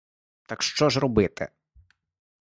[0.47, 1.49] Так що ж робити?